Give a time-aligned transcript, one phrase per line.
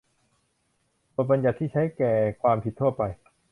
[1.15, 2.11] บทบัญญัติที่ใช้แก่
[2.41, 3.01] ความผิดทั่วไป